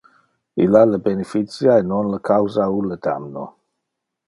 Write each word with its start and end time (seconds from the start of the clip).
Illa 0.63 0.81
le 0.91 0.99
beneficia 1.07 1.71
e 1.77 1.83
non 1.91 2.09
le 2.15 2.19
causa 2.31 2.69
ulle 2.79 2.97
damno. 3.07 3.45